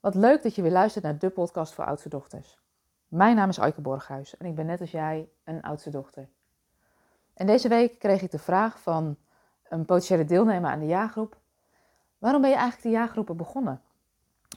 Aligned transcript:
Wat 0.00 0.14
leuk 0.14 0.42
dat 0.42 0.54
je 0.54 0.62
weer 0.62 0.70
luistert 0.70 1.04
naar 1.04 1.18
de 1.18 1.30
podcast 1.30 1.72
voor 1.72 1.84
oudste 1.84 2.08
dochters. 2.08 2.58
Mijn 3.08 3.36
naam 3.36 3.48
is 3.48 3.60
Aike 3.60 3.80
Borghuis 3.80 4.36
en 4.36 4.46
ik 4.46 4.54
ben 4.54 4.66
net 4.66 4.80
als 4.80 4.90
jij 4.90 5.28
een 5.44 5.62
oudste 5.62 5.90
dochter. 5.90 6.28
En 7.34 7.46
deze 7.46 7.68
week 7.68 7.98
kreeg 7.98 8.22
ik 8.22 8.30
de 8.30 8.38
vraag 8.38 8.80
van 8.80 9.16
een 9.68 9.84
potentiële 9.84 10.24
deelnemer 10.24 10.70
aan 10.70 10.78
de 10.78 10.86
jaargroep: 10.86 11.36
waarom 12.18 12.40
ben 12.40 12.50
je 12.50 12.56
eigenlijk 12.56 12.86
de 12.86 12.98
jaargroepen 12.98 13.36
begonnen? 13.36 13.80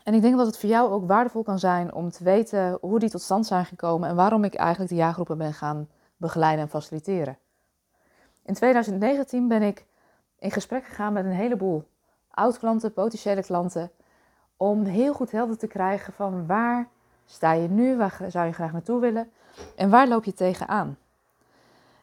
En 0.03 0.13
ik 0.13 0.21
denk 0.21 0.37
dat 0.37 0.45
het 0.45 0.57
voor 0.57 0.69
jou 0.69 0.91
ook 0.91 1.07
waardevol 1.07 1.43
kan 1.43 1.59
zijn 1.59 1.93
om 1.93 2.09
te 2.09 2.23
weten 2.23 2.77
hoe 2.81 2.99
die 2.99 3.09
tot 3.09 3.21
stand 3.21 3.45
zijn 3.45 3.65
gekomen 3.65 4.09
en 4.09 4.15
waarom 4.15 4.43
ik 4.43 4.53
eigenlijk 4.53 4.89
de 4.89 4.97
jaargroepen 4.97 5.37
ben 5.37 5.53
gaan 5.53 5.89
begeleiden 6.17 6.63
en 6.63 6.69
faciliteren. 6.69 7.37
In 8.43 8.53
2019 8.53 9.47
ben 9.47 9.61
ik 9.61 9.85
in 10.39 10.51
gesprek 10.51 10.85
gegaan 10.85 11.13
met 11.13 11.25
een 11.25 11.31
heleboel 11.31 11.87
oud-klanten, 12.29 12.93
potentiële 12.93 13.43
klanten 13.43 13.91
om 14.63 14.83
heel 14.83 15.13
goed 15.13 15.31
helder 15.31 15.57
te 15.57 15.67
krijgen 15.67 16.13
van 16.13 16.45
waar 16.45 16.87
sta 17.25 17.51
je 17.51 17.69
nu, 17.69 17.97
waar 17.97 18.19
zou 18.27 18.45
je 18.45 18.53
graag 18.53 18.71
naartoe 18.71 18.99
willen 18.99 19.31
en 19.75 19.89
waar 19.89 20.07
loop 20.07 20.23
je 20.23 20.33
tegenaan. 20.33 20.97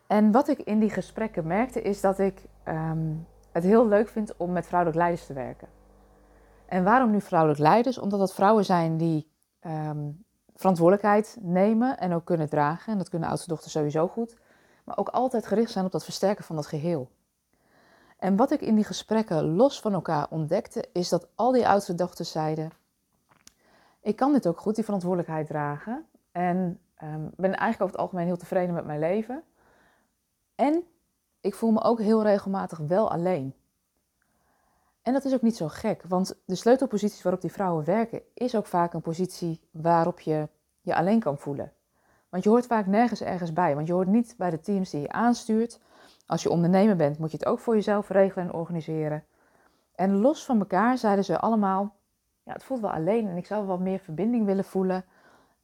En 0.06 0.32
wat 0.32 0.48
ik 0.48 0.58
in 0.58 0.78
die 0.78 0.90
gesprekken 0.90 1.46
merkte 1.46 1.82
is 1.82 2.00
dat 2.00 2.18
ik 2.18 2.42
ehm, 2.62 3.12
het 3.52 3.64
heel 3.64 3.88
leuk 3.88 4.08
vind 4.08 4.36
om 4.36 4.52
met 4.52 4.66
vrouwelijke 4.66 5.02
leiders 5.02 5.26
te 5.26 5.32
werken. 5.32 5.68
En 6.66 6.84
waarom 6.84 7.10
nu 7.10 7.20
vrouwelijke 7.20 7.62
leiders? 7.62 7.98
Omdat 7.98 8.18
dat 8.18 8.34
vrouwen 8.34 8.64
zijn 8.64 8.96
die 8.96 9.30
ehm, 9.60 10.10
verantwoordelijkheid 10.54 11.38
nemen 11.40 11.98
en 11.98 12.12
ook 12.12 12.24
kunnen 12.24 12.48
dragen. 12.48 12.92
En 12.92 12.98
dat 12.98 13.08
kunnen 13.08 13.28
oudste 13.28 13.48
dochters 13.48 13.72
sowieso 13.72 14.08
goed. 14.08 14.36
Maar 14.84 14.96
ook 14.98 15.08
altijd 15.08 15.46
gericht 15.46 15.70
zijn 15.70 15.84
op 15.84 15.92
dat 15.92 16.04
versterken 16.04 16.44
van 16.44 16.56
dat 16.56 16.66
geheel. 16.66 17.10
En 18.20 18.36
wat 18.36 18.50
ik 18.50 18.60
in 18.60 18.74
die 18.74 18.84
gesprekken 18.84 19.54
los 19.54 19.80
van 19.80 19.92
elkaar 19.92 20.26
ontdekte, 20.30 20.84
is 20.92 21.08
dat 21.08 21.28
al 21.34 21.52
die 21.52 21.68
oudste 21.68 21.94
dochters 21.94 22.30
zeiden: 22.30 22.70
Ik 24.00 24.16
kan 24.16 24.32
dit 24.32 24.46
ook 24.46 24.60
goed, 24.60 24.74
die 24.74 24.84
verantwoordelijkheid 24.84 25.46
dragen. 25.46 26.06
En 26.32 26.80
um, 27.02 27.30
ben 27.36 27.54
eigenlijk 27.54 27.80
over 27.80 27.94
het 27.94 27.96
algemeen 27.96 28.26
heel 28.26 28.36
tevreden 28.36 28.74
met 28.74 28.84
mijn 28.84 28.98
leven. 28.98 29.42
En 30.54 30.84
ik 31.40 31.54
voel 31.54 31.70
me 31.70 31.82
ook 31.82 31.98
heel 31.98 32.22
regelmatig 32.22 32.78
wel 32.78 33.10
alleen. 33.10 33.54
En 35.02 35.12
dat 35.12 35.24
is 35.24 35.34
ook 35.34 35.42
niet 35.42 35.56
zo 35.56 35.68
gek, 35.68 36.02
want 36.08 36.40
de 36.44 36.54
sleutelposities 36.54 37.22
waarop 37.22 37.40
die 37.40 37.52
vrouwen 37.52 37.84
werken, 37.84 38.22
is 38.34 38.56
ook 38.56 38.66
vaak 38.66 38.92
een 38.94 39.00
positie 39.00 39.60
waarop 39.70 40.20
je 40.20 40.48
je 40.80 40.94
alleen 40.94 41.20
kan 41.20 41.38
voelen. 41.38 41.72
Want 42.28 42.42
je 42.42 42.48
hoort 42.48 42.66
vaak 42.66 42.86
nergens 42.86 43.20
ergens 43.20 43.52
bij, 43.52 43.74
want 43.74 43.86
je 43.86 43.92
hoort 43.92 44.08
niet 44.08 44.34
bij 44.38 44.50
de 44.50 44.60
teams 44.60 44.90
die 44.90 45.00
je 45.00 45.12
aanstuurt 45.12 45.80
als 46.30 46.42
je 46.42 46.50
ondernemer 46.50 46.96
bent, 46.96 47.18
moet 47.18 47.30
je 47.30 47.36
het 47.36 47.46
ook 47.46 47.58
voor 47.58 47.74
jezelf 47.74 48.08
regelen 48.08 48.46
en 48.46 48.52
organiseren. 48.52 49.24
En 49.94 50.16
los 50.16 50.44
van 50.44 50.58
elkaar 50.58 50.98
zeiden 50.98 51.24
ze 51.24 51.38
allemaal: 51.38 51.94
ja, 52.42 52.52
het 52.52 52.64
voelt 52.64 52.80
wel 52.80 52.90
alleen 52.90 53.28
en 53.28 53.36
ik 53.36 53.46
zou 53.46 53.66
wel 53.66 53.78
meer 53.78 53.98
verbinding 53.98 54.46
willen 54.46 54.64
voelen 54.64 55.04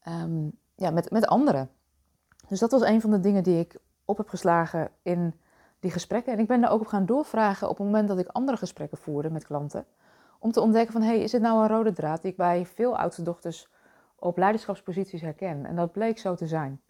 ehm, 0.03 0.49
ja, 0.75 0.91
met, 0.91 1.11
met 1.11 1.27
anderen. 1.27 1.71
Dus 2.49 2.59
dat 2.59 2.71
was 2.71 2.83
een 2.83 3.01
van 3.01 3.11
de 3.11 3.21
dingen 3.21 3.43
die 3.43 3.59
ik 3.59 3.79
op 4.05 4.17
heb 4.17 4.29
geslagen 4.29 4.91
in 5.03 5.35
die 5.81 5.91
gesprekken. 5.91 6.33
En 6.33 6.39
ik 6.39 6.47
ben 6.47 6.61
daar 6.61 6.71
ook 6.71 6.81
op 6.81 6.87
gaan 6.87 7.07
doorvragen 7.07 7.69
op 7.69 7.77
het 7.77 7.87
moment 7.87 8.09
dat 8.09 8.19
ik 8.19 8.29
andere 8.29 8.57
gesprekken 8.57 8.99
voerde 8.99 9.31
met 9.31 9.47
klanten. 9.47 9.87
Om 10.39 10.53
te 10.53 10.61
ontdekken 10.61 10.93
van, 10.93 11.03
hey, 11.03 11.19
is 11.19 11.31
dit 11.31 11.41
nou 11.41 11.63
een 11.63 11.69
rode 11.69 11.93
draad 11.93 12.23
die 12.23 12.31
ik 12.31 12.37
bij 12.37 12.67
veel 12.67 12.99
oudste 12.99 13.23
dochters 13.23 13.69
op 14.17 14.37
leiderschapsposities 14.37 15.21
herken? 15.21 15.67
En 15.67 15.77
dat 15.77 15.93
bleek 15.93 16.19
zo 16.19 16.35
te 16.35 16.47
zijn. 16.47 16.81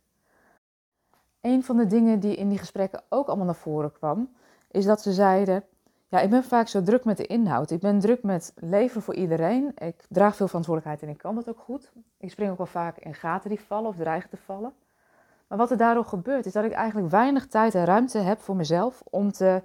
Een 1.47 1.65
van 1.65 1.77
de 1.77 1.87
dingen 1.87 2.21
die 2.21 2.37
in 2.37 2.49
die 2.49 2.59
gesprekken 2.59 3.03
ook 3.09 3.27
allemaal 3.27 3.47
naar 3.47 3.55
voren 3.55 3.93
kwam, 3.93 4.29
is 4.71 4.85
dat 4.85 5.03
ze 5.03 5.13
zeiden: 5.13 5.65
Ja, 6.09 6.21
ik 6.21 6.31
ben 6.31 6.45
vaak 6.45 6.69
zo 6.69 6.83
druk 6.83 7.05
met 7.05 7.17
de 7.17 7.27
inhoud. 7.27 7.71
Ik 7.71 7.81
ben 7.81 8.01
druk 8.01 8.23
met 8.23 8.53
leven 8.57 9.03
voor 9.03 9.15
iedereen. 9.15 9.73
Ik 9.77 10.07
draag 10.09 10.37
veel 10.37 10.47
verantwoordelijkheid 10.47 11.03
en 11.03 11.15
ik 11.15 11.23
kan 11.23 11.35
dat 11.35 11.49
ook 11.49 11.59
goed. 11.59 11.93
Ik 12.19 12.31
spring 12.31 12.51
ook 12.51 12.57
wel 12.57 12.67
vaak 12.67 12.99
in 12.99 13.15
gaten 13.15 13.51
die 13.51 13.61
vallen 13.61 13.89
of 13.89 13.97
dreigen 13.97 14.31
te 14.31 14.37
vallen. 14.37 14.73
Maar 15.47 15.59
wat 15.59 15.71
er 15.71 15.77
daardoor 15.77 16.05
gebeurt, 16.05 16.47
is 16.47 16.53
dat 16.53 16.65
ik 16.65 16.73
eigenlijk 16.73 17.11
weinig 17.11 17.47
tijd 17.47 17.75
en 17.75 17.85
ruimte 17.85 18.19
heb 18.19 18.41
voor 18.41 18.57
mezelf 18.57 19.03
om 19.11 19.33
te 19.33 19.63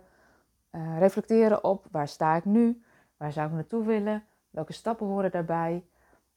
uh, 0.71 0.99
reflecteren 0.99 1.63
op 1.63 1.85
waar 1.91 2.07
sta 2.07 2.35
ik 2.35 2.45
nu, 2.45 2.81
waar 3.17 3.31
zou 3.31 3.47
ik 3.47 3.53
naartoe 3.53 3.85
willen, 3.85 4.23
welke 4.49 4.73
stappen 4.73 5.07
horen 5.07 5.31
daarbij. 5.31 5.85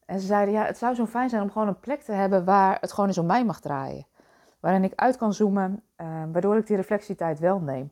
En 0.05 0.21
ze 0.21 0.27
zeiden, 0.27 0.55
ja, 0.55 0.65
het 0.65 0.79
zou 0.79 0.95
zo 0.95 1.07
fijn 1.07 1.29
zijn 1.29 1.43
om 1.43 1.51
gewoon 1.51 1.69
een 1.69 1.81
plek 1.81 2.03
te 2.03 2.13
hebben 2.13 2.45
waar 2.45 2.79
het 2.81 2.93
gewoon 2.93 3.09
eens 3.09 3.19
om 3.19 3.27
mij 3.27 3.45
mag 3.45 3.61
draaien 3.61 4.07
waarin 4.65 4.85
ik 4.85 4.93
uit 4.95 5.17
kan 5.17 5.35
zoomen, 5.35 5.83
uh, 5.97 6.23
waardoor 6.33 6.57
ik 6.57 6.67
die 6.67 6.77
reflectietijd 6.77 7.39
wel 7.39 7.59
neem. 7.61 7.91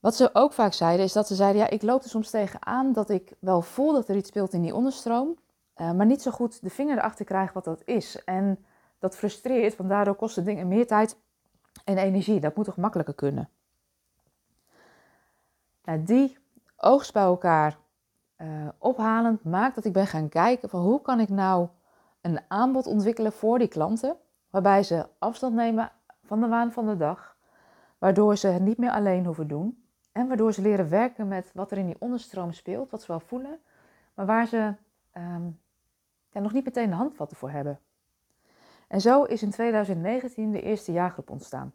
Wat 0.00 0.14
ze 0.14 0.30
ook 0.32 0.52
vaak 0.52 0.72
zeiden, 0.72 1.04
is 1.04 1.12
dat 1.12 1.26
ze 1.26 1.34
zeiden: 1.34 1.60
Ja, 1.60 1.70
ik 1.70 1.82
loop 1.82 2.02
er 2.02 2.08
soms 2.08 2.30
tegenaan 2.30 2.92
dat 2.92 3.10
ik 3.10 3.32
wel 3.38 3.62
voel 3.62 3.92
dat 3.92 4.08
er 4.08 4.16
iets 4.16 4.28
speelt 4.28 4.52
in 4.52 4.62
die 4.62 4.74
onderstroom, 4.74 5.38
uh, 5.76 5.92
maar 5.92 6.06
niet 6.06 6.22
zo 6.22 6.30
goed 6.30 6.62
de 6.62 6.70
vinger 6.70 6.98
erachter 6.98 7.24
krijg 7.24 7.52
wat 7.52 7.64
dat 7.64 7.82
is. 7.84 8.24
En 8.24 8.64
dat 8.98 9.16
frustreert, 9.16 9.76
want 9.76 9.88
daardoor 9.88 10.14
kosten 10.14 10.44
dingen 10.44 10.68
meer 10.68 10.86
tijd 10.86 11.16
en 11.84 11.98
energie. 11.98 12.40
Dat 12.40 12.56
moet 12.56 12.64
toch 12.64 12.76
makkelijker 12.76 13.14
kunnen? 13.14 13.48
Nou, 15.84 16.02
die 16.02 16.38
oogst 16.76 17.12
bij 17.12 17.22
elkaar 17.22 17.78
uh, 18.36 18.68
ophalend 18.78 19.44
maakt 19.44 19.74
dat 19.74 19.84
ik 19.84 19.92
ben 19.92 20.06
gaan 20.06 20.28
kijken 20.28 20.68
van 20.68 20.80
hoe 20.80 21.02
kan 21.02 21.20
ik 21.20 21.28
nou 21.28 21.68
een 22.22 22.40
aanbod 22.48 22.86
ontwikkelen 22.86 23.32
voor 23.32 23.58
die 23.58 23.68
klanten, 23.68 24.16
waarbij 24.50 24.82
ze 24.82 25.06
afstand 25.18 25.54
nemen 25.54 25.92
van 26.22 26.40
de 26.40 26.48
waan 26.48 26.72
van 26.72 26.86
de 26.86 26.96
dag, 26.96 27.36
waardoor 27.98 28.36
ze 28.36 28.46
het 28.46 28.62
niet 28.62 28.78
meer 28.78 28.90
alleen 28.90 29.24
hoeven 29.24 29.48
doen 29.48 29.84
en 30.12 30.28
waardoor 30.28 30.52
ze 30.52 30.62
leren 30.62 30.88
werken 30.88 31.28
met 31.28 31.50
wat 31.54 31.70
er 31.70 31.78
in 31.78 31.86
die 31.86 31.96
onderstroom 31.98 32.52
speelt, 32.52 32.90
wat 32.90 33.00
ze 33.00 33.06
wel 33.06 33.20
voelen, 33.20 33.58
maar 34.14 34.26
waar 34.26 34.46
ze 34.46 34.74
um, 35.16 35.60
nog 36.32 36.52
niet 36.52 36.64
meteen 36.64 36.90
de 36.90 36.96
handvatten 36.96 37.36
voor 37.36 37.50
hebben. 37.50 37.80
En 38.88 39.00
zo 39.00 39.22
is 39.22 39.42
in 39.42 39.50
2019 39.50 40.50
de 40.52 40.62
eerste 40.62 40.92
jaargroep 40.92 41.30
ontstaan. 41.30 41.72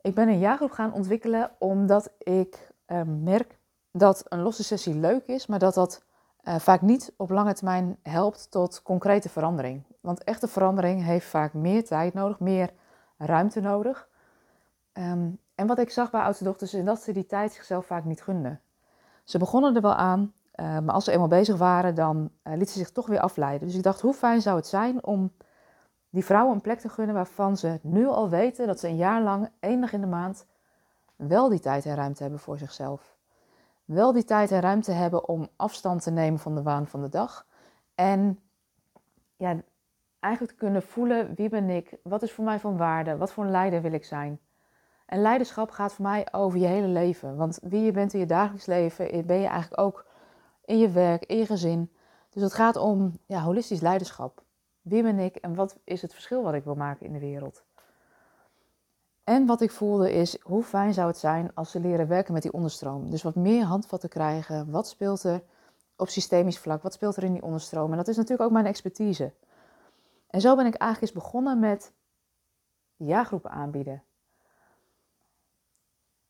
Ik 0.00 0.14
ben 0.14 0.28
een 0.28 0.38
jaargroep 0.38 0.70
gaan 0.70 0.92
ontwikkelen 0.92 1.50
omdat 1.58 2.12
ik 2.18 2.72
um, 2.86 3.22
merk 3.22 3.58
dat 3.90 4.24
een 4.28 4.42
losse 4.42 4.64
sessie 4.64 4.94
leuk 4.94 5.26
is, 5.26 5.46
maar 5.46 5.58
dat 5.58 5.74
dat 5.74 6.04
uh, 6.44 6.58
vaak 6.58 6.80
niet 6.80 7.12
op 7.16 7.30
lange 7.30 7.54
termijn 7.54 7.98
helpt 8.02 8.50
tot 8.50 8.82
concrete 8.82 9.28
verandering. 9.28 9.82
Want 10.00 10.24
echte 10.24 10.48
verandering 10.48 11.04
heeft 11.04 11.26
vaak 11.26 11.52
meer 11.52 11.84
tijd 11.84 12.14
nodig, 12.14 12.40
meer 12.40 12.70
ruimte 13.16 13.60
nodig. 13.60 14.08
Um, 14.92 15.38
en 15.54 15.66
wat 15.66 15.78
ik 15.78 15.90
zag 15.90 16.10
bij 16.10 16.20
oudste 16.20 16.44
dochters 16.44 16.74
is 16.74 16.84
dat 16.84 17.02
ze 17.02 17.12
die 17.12 17.26
tijd 17.26 17.52
zichzelf 17.52 17.86
vaak 17.86 18.04
niet 18.04 18.22
gunden. 18.22 18.60
Ze 19.24 19.38
begonnen 19.38 19.74
er 19.74 19.82
wel 19.82 19.94
aan, 19.94 20.32
uh, 20.54 20.78
maar 20.78 20.94
als 20.94 21.04
ze 21.04 21.12
eenmaal 21.12 21.28
bezig 21.28 21.56
waren, 21.56 21.94
dan 21.94 22.30
uh, 22.44 22.52
lieten 22.52 22.72
ze 22.72 22.78
zich 22.78 22.90
toch 22.90 23.06
weer 23.06 23.20
afleiden. 23.20 23.66
Dus 23.66 23.76
ik 23.76 23.82
dacht, 23.82 24.00
hoe 24.00 24.14
fijn 24.14 24.42
zou 24.42 24.56
het 24.56 24.66
zijn 24.66 25.04
om 25.04 25.32
die 26.10 26.24
vrouwen 26.24 26.54
een 26.54 26.60
plek 26.60 26.80
te 26.80 26.88
gunnen 26.88 27.14
waarvan 27.14 27.56
ze 27.56 27.78
nu 27.82 28.06
al 28.06 28.28
weten 28.28 28.66
dat 28.66 28.80
ze 28.80 28.88
een 28.88 28.96
jaar 28.96 29.22
lang, 29.22 29.50
één 29.60 29.80
dag 29.80 29.92
in 29.92 30.00
de 30.00 30.06
maand, 30.06 30.46
wel 31.16 31.48
die 31.48 31.60
tijd 31.60 31.86
en 31.86 31.94
ruimte 31.94 32.22
hebben 32.22 32.40
voor 32.40 32.58
zichzelf 32.58 33.16
wel 33.92 34.12
die 34.12 34.24
tijd 34.24 34.50
en 34.50 34.60
ruimte 34.60 34.92
hebben 34.92 35.28
om 35.28 35.48
afstand 35.56 36.02
te 36.02 36.10
nemen 36.10 36.38
van 36.38 36.54
de 36.54 36.62
waan 36.62 36.86
van 36.86 37.02
de 37.02 37.08
dag. 37.08 37.46
En 37.94 38.38
ja, 39.36 39.62
eigenlijk 40.20 40.58
kunnen 40.58 40.82
voelen 40.82 41.34
wie 41.34 41.48
ben 41.48 41.70
ik, 41.70 41.98
wat 42.02 42.22
is 42.22 42.32
voor 42.32 42.44
mij 42.44 42.58
van 42.58 42.76
waarde, 42.76 43.16
wat 43.16 43.32
voor 43.32 43.44
een 43.44 43.50
leider 43.50 43.82
wil 43.82 43.92
ik 43.92 44.04
zijn. 44.04 44.40
En 45.06 45.20
leiderschap 45.20 45.70
gaat 45.70 45.92
voor 45.92 46.04
mij 46.04 46.32
over 46.32 46.58
je 46.58 46.66
hele 46.66 46.86
leven. 46.86 47.36
Want 47.36 47.58
wie 47.62 47.82
je 47.82 47.92
bent 47.92 48.12
in 48.12 48.20
je 48.20 48.26
dagelijks 48.26 48.66
leven, 48.66 49.26
ben 49.26 49.40
je 49.40 49.46
eigenlijk 49.46 49.80
ook 49.80 50.06
in 50.64 50.78
je 50.78 50.90
werk, 50.90 51.24
in 51.24 51.36
je 51.36 51.46
gezin. 51.46 51.92
Dus 52.30 52.42
het 52.42 52.54
gaat 52.54 52.76
om 52.76 53.18
ja, 53.26 53.40
holistisch 53.40 53.80
leiderschap. 53.80 54.42
Wie 54.80 55.02
ben 55.02 55.18
ik 55.18 55.36
en 55.36 55.54
wat 55.54 55.78
is 55.84 56.02
het 56.02 56.12
verschil 56.12 56.42
wat 56.42 56.54
ik 56.54 56.64
wil 56.64 56.74
maken 56.74 57.06
in 57.06 57.12
de 57.12 57.18
wereld? 57.18 57.64
En 59.24 59.46
wat 59.46 59.60
ik 59.60 59.70
voelde 59.70 60.12
is, 60.12 60.40
hoe 60.40 60.62
fijn 60.62 60.94
zou 60.94 61.06
het 61.06 61.18
zijn 61.18 61.54
als 61.54 61.70
ze 61.70 61.80
leren 61.80 62.08
werken 62.08 62.32
met 62.32 62.42
die 62.42 62.52
onderstroom. 62.52 63.10
Dus 63.10 63.22
wat 63.22 63.34
meer 63.34 63.64
handvatten 63.64 64.08
krijgen. 64.08 64.70
Wat 64.70 64.88
speelt 64.88 65.22
er 65.22 65.42
op 65.96 66.08
systemisch 66.08 66.58
vlak? 66.58 66.82
Wat 66.82 66.92
speelt 66.92 67.16
er 67.16 67.24
in 67.24 67.32
die 67.32 67.42
onderstroom? 67.42 67.90
En 67.90 67.96
dat 67.96 68.08
is 68.08 68.16
natuurlijk 68.16 68.42
ook 68.42 68.54
mijn 68.54 68.66
expertise. 68.66 69.32
En 70.26 70.40
zo 70.40 70.56
ben 70.56 70.66
ik 70.66 70.74
eigenlijk 70.74 71.14
eens 71.14 71.24
begonnen 71.24 71.58
met 71.58 71.92
de 72.96 73.04
jaargroepen 73.04 73.50
aanbieden. 73.50 74.02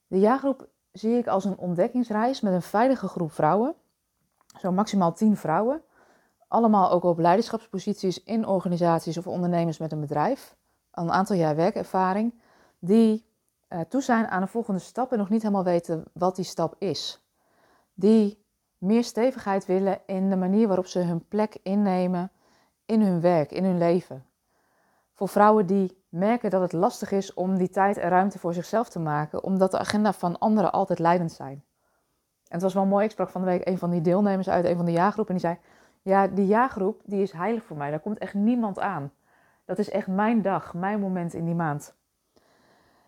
De 0.06 0.18
jaargroep 0.18 0.68
zie 0.92 1.16
ik 1.16 1.26
als 1.26 1.44
een 1.44 1.58
ontdekkingsreis 1.58 2.40
met 2.40 2.52
een 2.52 2.62
veilige 2.62 3.08
groep 3.08 3.32
vrouwen. 3.32 3.74
Zo 4.60 4.72
maximaal 4.72 5.12
10 5.12 5.36
vrouwen. 5.36 5.82
Allemaal 6.48 6.90
ook 6.90 7.02
op 7.02 7.18
leiderschapsposities 7.18 8.22
in 8.22 8.46
organisaties 8.46 9.18
of 9.18 9.26
ondernemers 9.26 9.78
met 9.78 9.92
een 9.92 10.00
bedrijf. 10.00 10.56
Een 10.90 11.10
aantal 11.10 11.36
jaar 11.36 11.56
werkervaring 11.56 12.41
die 12.84 13.26
uh, 13.68 13.80
toe 13.80 14.00
zijn 14.00 14.26
aan 14.26 14.42
een 14.42 14.48
volgende 14.48 14.80
stap 14.80 15.12
en 15.12 15.18
nog 15.18 15.28
niet 15.28 15.42
helemaal 15.42 15.64
weten 15.64 16.04
wat 16.12 16.36
die 16.36 16.44
stap 16.44 16.74
is. 16.78 17.22
Die 17.94 18.44
meer 18.78 19.04
stevigheid 19.04 19.66
willen 19.66 20.00
in 20.06 20.30
de 20.30 20.36
manier 20.36 20.66
waarop 20.66 20.86
ze 20.86 20.98
hun 20.98 21.28
plek 21.28 21.58
innemen 21.62 22.30
in 22.86 23.02
hun 23.02 23.20
werk, 23.20 23.52
in 23.52 23.64
hun 23.64 23.78
leven. 23.78 24.24
Voor 25.12 25.28
vrouwen 25.28 25.66
die 25.66 26.02
merken 26.08 26.50
dat 26.50 26.60
het 26.60 26.72
lastig 26.72 27.10
is 27.10 27.34
om 27.34 27.56
die 27.56 27.68
tijd 27.68 27.96
en 27.96 28.08
ruimte 28.08 28.38
voor 28.38 28.54
zichzelf 28.54 28.88
te 28.88 28.98
maken, 28.98 29.44
omdat 29.44 29.70
de 29.70 29.78
agenda 29.78 30.12
van 30.12 30.38
anderen 30.38 30.72
altijd 30.72 30.98
leidend 30.98 31.32
zijn. 31.32 31.64
En 32.48 32.58
het 32.58 32.62
was 32.62 32.74
wel 32.74 32.86
mooi, 32.86 33.04
ik 33.04 33.10
sprak 33.10 33.30
van 33.30 33.40
de 33.40 33.46
week 33.46 33.68
een 33.68 33.78
van 33.78 33.90
die 33.90 34.00
deelnemers 34.00 34.48
uit 34.48 34.64
een 34.64 34.76
van 34.76 34.84
de 34.84 34.92
jaargroep. 34.92 35.26
En 35.26 35.34
die 35.34 35.42
zei, 35.42 35.58
ja, 36.02 36.26
die 36.26 36.46
jaargroep 36.46 37.00
die 37.04 37.22
is 37.22 37.32
heilig 37.32 37.64
voor 37.64 37.76
mij. 37.76 37.90
Daar 37.90 38.00
komt 38.00 38.18
echt 38.18 38.34
niemand 38.34 38.78
aan. 38.78 39.12
Dat 39.64 39.78
is 39.78 39.90
echt 39.90 40.06
mijn 40.06 40.42
dag, 40.42 40.74
mijn 40.74 41.00
moment 41.00 41.34
in 41.34 41.44
die 41.44 41.54
maand. 41.54 41.94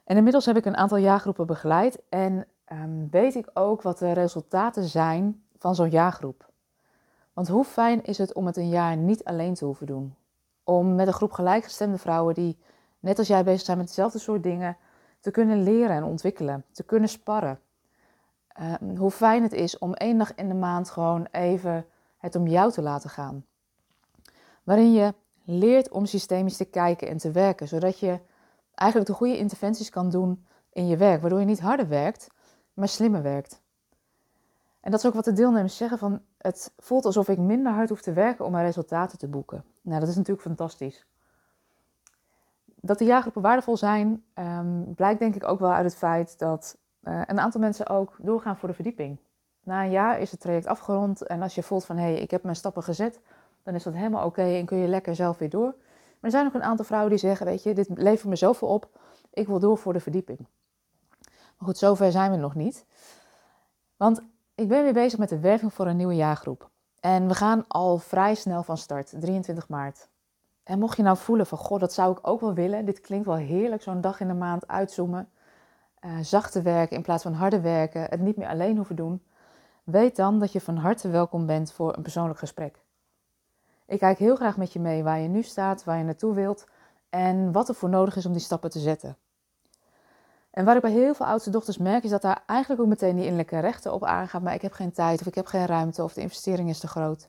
En 0.04 0.16
inmiddels 0.16 0.46
heb 0.46 0.56
ik 0.56 0.64
een 0.64 0.76
aantal 0.76 0.98
jaargroepen 0.98 1.46
begeleid. 1.46 2.02
En 2.08 2.46
um, 2.72 3.08
weet 3.10 3.34
ik 3.34 3.50
ook 3.54 3.82
wat 3.82 3.98
de 3.98 4.12
resultaten 4.12 4.84
zijn 4.84 5.44
van 5.58 5.74
zo'n 5.74 5.90
jaargroep. 5.90 6.52
Want 7.32 7.48
hoe 7.48 7.64
fijn 7.64 8.04
is 8.04 8.18
het 8.18 8.32
om 8.32 8.46
het 8.46 8.56
een 8.56 8.68
jaar 8.68 8.96
niet 8.96 9.24
alleen 9.24 9.54
te 9.54 9.64
hoeven 9.64 9.86
doen? 9.86 10.14
Om 10.64 10.94
met 10.94 11.06
een 11.06 11.12
groep 11.12 11.32
gelijkgestemde 11.32 11.98
vrouwen 11.98 12.34
die 12.34 12.58
net 13.00 13.18
als 13.18 13.28
jij 13.28 13.44
bezig 13.44 13.64
zijn 13.64 13.78
met 13.78 13.86
dezelfde 13.86 14.18
soort 14.18 14.42
dingen 14.42 14.76
te 15.20 15.30
kunnen 15.30 15.62
leren 15.62 15.96
en 15.96 16.04
ontwikkelen, 16.04 16.64
te 16.72 16.82
kunnen 16.82 17.08
sparren. 17.08 17.60
Uh, 18.60 18.98
hoe 18.98 19.10
fijn 19.10 19.42
het 19.42 19.52
is 19.52 19.78
om 19.78 19.94
één 19.94 20.18
dag 20.18 20.34
in 20.34 20.48
de 20.48 20.54
maand 20.54 20.90
gewoon 20.90 21.26
even 21.30 21.86
het 22.16 22.36
om 22.36 22.46
jou 22.46 22.72
te 22.72 22.82
laten 22.82 23.10
gaan. 23.10 23.44
Waarin 24.62 24.92
je 24.92 25.14
leert 25.44 25.88
om 25.88 26.06
systemisch 26.06 26.56
te 26.56 26.64
kijken 26.64 27.08
en 27.08 27.16
te 27.16 27.30
werken, 27.30 27.68
zodat 27.68 27.98
je 27.98 28.18
eigenlijk 28.74 29.10
de 29.10 29.16
goede 29.16 29.38
interventies 29.38 29.90
kan 29.90 30.10
doen 30.10 30.46
in 30.72 30.86
je 30.86 30.96
werk, 30.96 31.20
waardoor 31.20 31.40
je 31.40 31.44
niet 31.44 31.60
harder 31.60 31.88
werkt, 31.88 32.30
maar 32.72 32.88
slimmer 32.88 33.22
werkt. 33.22 33.62
En 34.80 34.90
dat 34.90 35.00
is 35.00 35.06
ook 35.06 35.14
wat 35.14 35.24
de 35.24 35.32
deelnemers 35.32 35.76
zeggen 35.76 35.98
van 35.98 36.20
het 36.38 36.72
voelt 36.76 37.04
alsof 37.04 37.28
ik 37.28 37.38
minder 37.38 37.72
hard 37.72 37.88
hoef 37.88 38.00
te 38.00 38.12
werken 38.12 38.44
om 38.44 38.52
mijn 38.52 38.64
resultaten 38.64 39.18
te 39.18 39.28
boeken. 39.28 39.64
Nou, 39.80 40.00
dat 40.00 40.08
is 40.08 40.16
natuurlijk 40.16 40.46
fantastisch. 40.46 41.06
Dat 42.80 42.98
de 42.98 43.04
jaargroepen 43.04 43.42
waardevol 43.42 43.76
zijn, 43.76 44.24
um, 44.34 44.94
blijkt 44.94 45.18
denk 45.18 45.34
ik 45.34 45.44
ook 45.44 45.60
wel 45.60 45.72
uit 45.72 45.84
het 45.84 45.96
feit 45.96 46.38
dat 46.38 46.78
uh, 47.02 47.22
een 47.26 47.40
aantal 47.40 47.60
mensen 47.60 47.88
ook 47.88 48.16
doorgaan 48.18 48.56
voor 48.56 48.68
de 48.68 48.74
verdieping. 48.74 49.18
Na 49.62 49.84
een 49.84 49.90
jaar 49.90 50.20
is 50.20 50.30
het 50.30 50.40
traject 50.40 50.66
afgerond 50.66 51.22
en 51.22 51.42
als 51.42 51.54
je 51.54 51.62
voelt 51.62 51.84
van 51.84 51.96
hé, 51.96 52.02
hey, 52.02 52.20
ik 52.20 52.30
heb 52.30 52.42
mijn 52.42 52.56
stappen 52.56 52.82
gezet, 52.82 53.20
dan 53.62 53.74
is 53.74 53.82
dat 53.82 53.94
helemaal 53.94 54.26
oké 54.26 54.42
en 54.42 54.66
kun 54.66 54.78
je 54.78 54.88
lekker 54.88 55.14
zelf 55.14 55.38
weer 55.38 55.50
door. 55.50 55.74
Maar 56.24 56.32
er 56.32 56.38
zijn 56.38 56.52
ook 56.52 56.60
een 56.60 56.68
aantal 56.68 56.84
vrouwen 56.84 57.10
die 57.10 57.18
zeggen, 57.18 57.46
weet 57.46 57.62
je, 57.62 57.74
dit 57.74 57.88
levert 57.94 58.28
me 58.28 58.36
zoveel 58.36 58.68
op, 58.68 58.88
ik 59.32 59.46
wil 59.46 59.58
door 59.58 59.78
voor 59.78 59.92
de 59.92 60.00
verdieping. 60.00 60.38
Maar 61.28 61.68
goed, 61.68 61.78
zover 61.78 62.12
zijn 62.12 62.30
we 62.30 62.36
nog 62.36 62.54
niet. 62.54 62.84
Want 63.96 64.22
ik 64.54 64.68
ben 64.68 64.82
weer 64.82 64.92
bezig 64.92 65.18
met 65.18 65.28
de 65.28 65.38
werving 65.38 65.72
voor 65.72 65.86
een 65.86 65.96
nieuwe 65.96 66.14
jaargroep. 66.14 66.70
En 67.00 67.28
we 67.28 67.34
gaan 67.34 67.64
al 67.68 67.98
vrij 67.98 68.34
snel 68.34 68.62
van 68.62 68.78
start, 68.78 69.14
23 69.20 69.68
maart. 69.68 70.08
En 70.62 70.78
mocht 70.78 70.96
je 70.96 71.02
nou 71.02 71.16
voelen 71.16 71.46
van, 71.46 71.58
god, 71.58 71.80
dat 71.80 71.92
zou 71.92 72.12
ik 72.12 72.18
ook 72.22 72.40
wel 72.40 72.54
willen. 72.54 72.84
Dit 72.84 73.00
klinkt 73.00 73.26
wel 73.26 73.36
heerlijk, 73.36 73.82
zo'n 73.82 74.00
dag 74.00 74.20
in 74.20 74.28
de 74.28 74.34
maand 74.34 74.68
uitzoomen. 74.68 75.28
Uh, 76.04 76.18
zachte 76.22 76.62
werken 76.62 76.96
in 76.96 77.02
plaats 77.02 77.22
van 77.22 77.32
harde 77.32 77.60
werken. 77.60 78.02
Het 78.02 78.20
niet 78.20 78.36
meer 78.36 78.48
alleen 78.48 78.76
hoeven 78.76 78.96
doen. 78.96 79.22
Weet 79.82 80.16
dan 80.16 80.38
dat 80.38 80.52
je 80.52 80.60
van 80.60 80.76
harte 80.76 81.08
welkom 81.08 81.46
bent 81.46 81.72
voor 81.72 81.96
een 81.96 82.02
persoonlijk 82.02 82.38
gesprek. 82.38 82.83
Ik 83.86 83.98
kijk 83.98 84.18
heel 84.18 84.36
graag 84.36 84.56
met 84.56 84.72
je 84.72 84.80
mee 84.80 85.02
waar 85.02 85.18
je 85.18 85.28
nu 85.28 85.42
staat, 85.42 85.84
waar 85.84 85.98
je 85.98 86.04
naartoe 86.04 86.34
wilt 86.34 86.66
en 87.10 87.52
wat 87.52 87.68
er 87.68 87.74
voor 87.74 87.88
nodig 87.88 88.16
is 88.16 88.26
om 88.26 88.32
die 88.32 88.40
stappen 88.40 88.70
te 88.70 88.78
zetten. 88.78 89.16
En 90.50 90.64
waar 90.64 90.76
ik 90.76 90.82
bij 90.82 90.90
heel 90.90 91.14
veel 91.14 91.26
oudste 91.26 91.50
dochters 91.50 91.78
merk, 91.78 92.04
is 92.04 92.10
dat 92.10 92.22
daar 92.22 92.42
eigenlijk 92.46 92.80
ook 92.80 92.88
meteen 92.88 93.14
die 93.14 93.22
innerlijke 93.22 93.58
rechten 93.58 93.92
op 93.92 94.04
aangaat. 94.04 94.42
Maar 94.42 94.54
ik 94.54 94.62
heb 94.62 94.72
geen 94.72 94.92
tijd 94.92 95.20
of 95.20 95.26
ik 95.26 95.34
heb 95.34 95.46
geen 95.46 95.66
ruimte 95.66 96.02
of 96.02 96.12
de 96.12 96.20
investering 96.20 96.68
is 96.68 96.78
te 96.78 96.88
groot. 96.88 97.28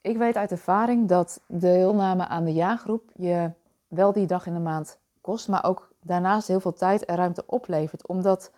Ik 0.00 0.16
weet 0.16 0.36
uit 0.36 0.50
ervaring 0.50 1.08
dat 1.08 1.40
de 1.46 1.58
deelname 1.58 2.26
aan 2.26 2.44
de 2.44 2.52
jaargroep 2.52 3.10
je 3.14 3.50
wel 3.88 4.12
die 4.12 4.26
dag 4.26 4.46
in 4.46 4.54
de 4.54 4.60
maand 4.60 4.98
kost, 5.20 5.48
maar 5.48 5.64
ook 5.64 5.92
daarnaast 6.00 6.48
heel 6.48 6.60
veel 6.60 6.72
tijd 6.72 7.04
en 7.04 7.16
ruimte 7.16 7.46
oplevert. 7.46 8.06
Omdat 8.06 8.52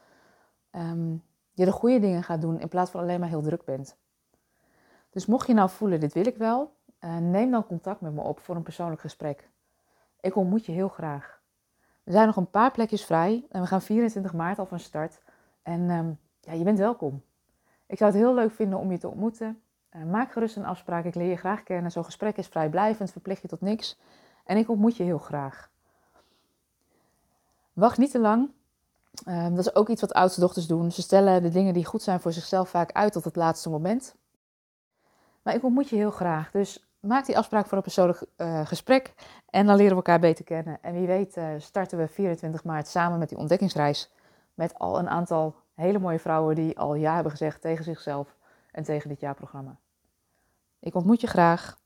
um, 0.70 1.22
je 1.52 1.64
de 1.64 1.72
goede 1.72 1.98
dingen 1.98 2.22
gaat 2.22 2.40
doen 2.40 2.60
in 2.60 2.68
plaats 2.68 2.90
van 2.90 3.00
alleen 3.00 3.20
maar 3.20 3.28
heel 3.28 3.42
druk 3.42 3.64
bent. 3.64 3.96
Dus 5.14 5.26
mocht 5.26 5.46
je 5.46 5.54
nou 5.54 5.70
voelen, 5.70 6.00
dit 6.00 6.12
wil 6.12 6.26
ik 6.26 6.36
wel, 6.36 6.74
uh, 7.00 7.16
neem 7.16 7.50
dan 7.50 7.66
contact 7.66 8.00
met 8.00 8.12
me 8.12 8.20
op 8.20 8.40
voor 8.40 8.56
een 8.56 8.62
persoonlijk 8.62 9.00
gesprek. 9.00 9.48
Ik 10.20 10.36
ontmoet 10.36 10.66
je 10.66 10.72
heel 10.72 10.88
graag. 10.88 11.40
Er 12.04 12.12
zijn 12.12 12.26
nog 12.26 12.36
een 12.36 12.50
paar 12.50 12.70
plekjes 12.70 13.04
vrij 13.04 13.46
en 13.50 13.60
we 13.60 13.66
gaan 13.66 13.82
24 13.82 14.32
maart 14.32 14.58
al 14.58 14.66
van 14.66 14.78
start. 14.78 15.20
En 15.62 15.90
um, 15.90 16.18
ja, 16.40 16.52
je 16.52 16.64
bent 16.64 16.78
welkom. 16.78 17.22
Ik 17.86 17.98
zou 17.98 18.10
het 18.10 18.20
heel 18.20 18.34
leuk 18.34 18.52
vinden 18.52 18.78
om 18.78 18.90
je 18.90 18.98
te 18.98 19.08
ontmoeten. 19.08 19.62
Uh, 19.96 20.04
maak 20.04 20.32
gerust 20.32 20.56
een 20.56 20.64
afspraak, 20.64 21.04
ik 21.04 21.14
leer 21.14 21.28
je 21.28 21.36
graag 21.36 21.62
kennen. 21.62 21.90
Zo'n 21.90 22.04
gesprek 22.04 22.36
is 22.36 22.46
vrijblijvend, 22.46 23.10
verplicht 23.12 23.42
je 23.42 23.48
tot 23.48 23.60
niks. 23.60 23.98
En 24.44 24.56
ik 24.56 24.68
ontmoet 24.68 24.96
je 24.96 25.02
heel 25.02 25.18
graag. 25.18 25.70
Wacht 27.72 27.98
niet 27.98 28.10
te 28.10 28.18
lang. 28.18 28.50
Uh, 29.28 29.48
dat 29.48 29.58
is 29.58 29.74
ook 29.74 29.88
iets 29.88 30.00
wat 30.00 30.12
oudste 30.12 30.40
dochters 30.40 30.66
doen. 30.66 30.92
Ze 30.92 31.02
stellen 31.02 31.42
de 31.42 31.48
dingen 31.48 31.74
die 31.74 31.84
goed 31.84 32.02
zijn 32.02 32.20
voor 32.20 32.32
zichzelf 32.32 32.68
vaak 32.68 32.92
uit 32.92 33.12
tot 33.12 33.24
het 33.24 33.36
laatste 33.36 33.70
moment. 33.70 34.14
Maar 35.44 35.54
ik 35.54 35.64
ontmoet 35.64 35.88
je 35.88 35.96
heel 35.96 36.10
graag. 36.10 36.50
Dus 36.50 36.88
maak 37.00 37.26
die 37.26 37.38
afspraak 37.38 37.66
voor 37.66 37.76
een 37.76 37.82
persoonlijk 37.82 38.24
uh, 38.36 38.66
gesprek. 38.66 39.14
En 39.50 39.66
dan 39.66 39.76
leren 39.76 39.90
we 39.90 39.96
elkaar 39.96 40.20
beter 40.20 40.44
kennen. 40.44 40.78
En 40.82 40.92
wie 40.92 41.06
weet 41.06 41.36
uh, 41.36 41.48
starten 41.58 41.98
we 41.98 42.08
24 42.08 42.64
maart 42.64 42.88
samen 42.88 43.18
met 43.18 43.28
die 43.28 43.38
ontdekkingsreis. 43.38 44.10
Met 44.54 44.78
al 44.78 44.98
een 44.98 45.08
aantal 45.08 45.54
hele 45.74 45.98
mooie 45.98 46.18
vrouwen 46.18 46.54
die 46.54 46.78
al 46.78 46.94
ja 46.94 47.14
hebben 47.14 47.32
gezegd 47.32 47.60
tegen 47.60 47.84
zichzelf 47.84 48.36
en 48.70 48.82
tegen 48.82 49.08
dit 49.08 49.20
jaarprogramma. 49.20 49.76
Ik 50.80 50.94
ontmoet 50.94 51.20
je 51.20 51.26
graag. 51.26 51.82